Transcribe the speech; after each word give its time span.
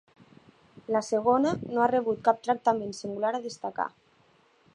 La 0.95 1.01
segona 1.09 1.51
no 1.75 1.83
ha 1.83 1.91
rebut 1.93 2.25
cap 2.29 2.41
tractament 2.49 2.99
singular 3.05 3.35
a 3.41 3.47
destacar. 3.49 3.91